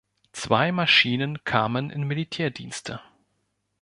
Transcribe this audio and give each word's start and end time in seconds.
Zwei 0.31 0.71
Maschinen 0.71 1.43
kamen 1.43 1.91
in 1.91 2.01
Militärdienste. 2.07 3.01